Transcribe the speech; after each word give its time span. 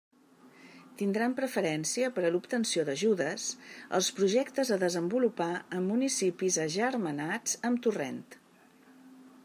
Tindran 1.01 1.33
preferència 1.39 2.07
per 2.15 2.23
a 2.29 2.31
l'obtenció 2.35 2.85
d'ajudes, 2.87 3.45
els 3.99 4.09
projectes 4.21 4.73
a 4.75 4.79
desenvolupar 4.85 5.51
en 5.81 5.87
municipis 5.91 6.57
agermanats 6.65 7.59
amb 7.71 7.85
Torrent. 7.89 8.21